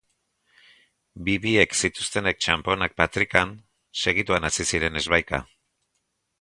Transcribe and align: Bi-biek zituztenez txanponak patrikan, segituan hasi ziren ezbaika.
Bi-biek 1.27 1.75
zituztenez 1.81 2.33
txanponak 2.45 2.97
patrikan, 3.03 3.53
segituan 4.07 4.51
hasi 4.51 4.69
ziren 4.75 5.01
ezbaika. 5.05 5.45